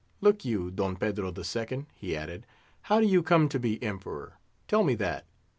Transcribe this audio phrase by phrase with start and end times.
[0.19, 2.47] Look you, Don Pedro II.," he added,
[2.89, 4.39] "how do you come to be Emperor?
[4.67, 5.27] Tell me that.